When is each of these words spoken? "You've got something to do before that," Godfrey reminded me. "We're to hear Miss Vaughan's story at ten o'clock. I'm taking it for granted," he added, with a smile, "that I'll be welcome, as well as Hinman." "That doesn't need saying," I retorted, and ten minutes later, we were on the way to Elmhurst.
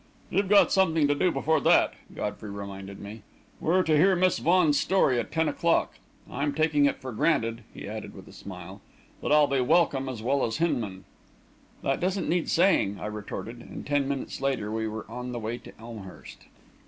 "You've 0.31 0.49
got 0.49 0.71
something 0.71 1.07
to 1.07 1.13
do 1.13 1.29
before 1.29 1.59
that," 1.59 1.93
Godfrey 2.15 2.49
reminded 2.49 2.97
me. 2.97 3.21
"We're 3.59 3.83
to 3.83 3.95
hear 3.95 4.15
Miss 4.15 4.39
Vaughan's 4.39 4.79
story 4.79 5.19
at 5.19 5.31
ten 5.31 5.47
o'clock. 5.47 5.99
I'm 6.27 6.55
taking 6.55 6.85
it 6.85 6.99
for 6.99 7.11
granted," 7.11 7.61
he 7.71 7.87
added, 7.87 8.15
with 8.15 8.27
a 8.27 8.33
smile, 8.33 8.81
"that 9.21 9.31
I'll 9.31 9.45
be 9.45 9.61
welcome, 9.61 10.09
as 10.09 10.23
well 10.23 10.43
as 10.43 10.57
Hinman." 10.57 11.05
"That 11.83 11.99
doesn't 11.99 12.27
need 12.27 12.49
saying," 12.49 12.97
I 12.99 13.05
retorted, 13.05 13.59
and 13.59 13.85
ten 13.85 14.07
minutes 14.07 14.41
later, 14.41 14.71
we 14.71 14.87
were 14.87 15.05
on 15.07 15.33
the 15.33 15.39
way 15.39 15.59
to 15.59 15.71
Elmhurst. 15.79 16.45